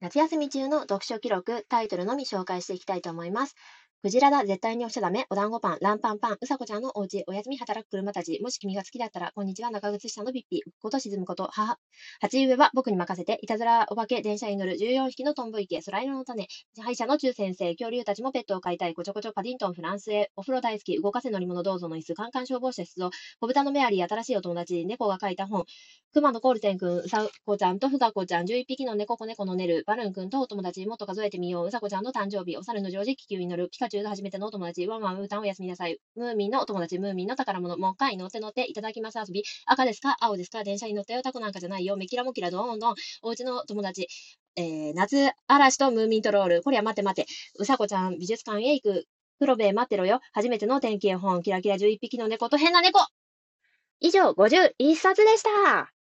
[0.00, 3.56] 夏休み中の読書記録、タイトルのみ紹介していきたいと思います。
[4.00, 11.78] クジラだ、絶対に押しちゃダメ、お団子パン、ランパンパン、うさこちゃんのおうち、おやすみ働く車たち、もし君が好きだったら、こんにちは、中靴下のピッピ、浮くこと沈むこと、母、
[12.20, 16.46] 鉢植えは僕に任せて、いたずらお化け、電車に乗る、14匹のトンボ池、空色の種、
[16.80, 23.10] 歯医者の中先生、恐竜たちもペットを飼いたい、こちょこちょパディントン、フランスへ、お風呂大好き、動かせ乗り物どうぞの椅子、カンカン消防車出動、
[23.40, 25.64] 小豚のメアリー、新しいお友達、猫が書いた本、
[26.14, 35.98] 熊野コールセン君、うさこちゃんとふがこちゃん、11匹の猫子猫のねる、バルーン君とお友達、もっと数えてみよう、うさこちゃんの誕生日、お猿の常時、気球に乗る、ピカチュウと初めてのお友達、ワンワンウータンおやすみなさい。
[36.16, 39.42] ムーミンのお友達、ムーミンの宝物、もう一回乗って乗っていただきます遊び。
[39.66, 41.20] 赤ですか青ですか電車に乗ったよ。
[41.20, 41.98] タコなんかじゃないよ。
[41.98, 42.94] メキラモキラドーンドン。
[43.22, 44.08] おうちの友達。
[44.56, 46.62] えー、夏嵐とムーミントロール。
[46.62, 47.28] こりゃ待て待て。
[47.58, 49.04] うさこちゃん、美術館へ行く。
[49.40, 50.20] 黒部待ってろよ。
[50.32, 51.42] 初めての天気絵本。
[51.42, 52.98] キラキラ11匹の猫と変な猫。
[54.00, 55.97] 以上、51冊でした。